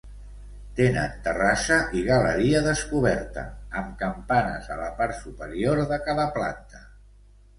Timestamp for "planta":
6.39-6.83